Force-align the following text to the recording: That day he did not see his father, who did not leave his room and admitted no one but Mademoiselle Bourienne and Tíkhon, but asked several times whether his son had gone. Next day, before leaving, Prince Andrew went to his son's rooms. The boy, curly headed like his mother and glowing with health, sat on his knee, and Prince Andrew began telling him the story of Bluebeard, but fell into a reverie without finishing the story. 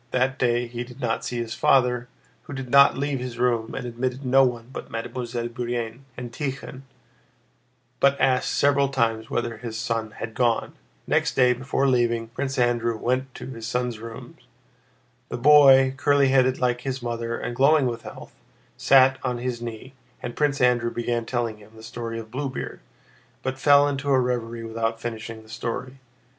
That 0.09 0.39
day 0.39 0.65
he 0.65 0.83
did 0.83 0.99
not 0.99 1.23
see 1.23 1.37
his 1.37 1.53
father, 1.53 2.07
who 2.45 2.53
did 2.53 2.71
not 2.71 2.97
leave 2.97 3.19
his 3.19 3.37
room 3.37 3.75
and 3.75 3.85
admitted 3.85 4.25
no 4.25 4.43
one 4.43 4.67
but 4.73 4.89
Mademoiselle 4.89 5.47
Bourienne 5.47 6.05
and 6.17 6.33
Tíkhon, 6.33 6.81
but 7.99 8.19
asked 8.19 8.49
several 8.49 8.89
times 8.89 9.29
whether 9.29 9.57
his 9.57 9.77
son 9.77 10.09
had 10.17 10.33
gone. 10.33 10.73
Next 11.05 11.35
day, 11.35 11.53
before 11.53 11.85
leaving, 11.87 12.29
Prince 12.29 12.57
Andrew 12.57 12.97
went 12.97 13.31
to 13.35 13.45
his 13.45 13.67
son's 13.67 13.99
rooms. 13.99 14.41
The 15.29 15.37
boy, 15.37 15.93
curly 15.97 16.29
headed 16.29 16.57
like 16.59 16.81
his 16.81 17.03
mother 17.03 17.37
and 17.37 17.55
glowing 17.55 17.85
with 17.85 18.01
health, 18.01 18.33
sat 18.77 19.19
on 19.21 19.37
his 19.37 19.61
knee, 19.61 19.93
and 20.23 20.35
Prince 20.35 20.59
Andrew 20.61 20.89
began 20.89 21.27
telling 21.27 21.57
him 21.59 21.73
the 21.75 21.83
story 21.83 22.17
of 22.17 22.31
Bluebeard, 22.31 22.79
but 23.43 23.59
fell 23.59 23.87
into 23.87 24.09
a 24.09 24.19
reverie 24.19 24.65
without 24.65 24.99
finishing 24.99 25.43
the 25.43 25.47
story. 25.49 25.99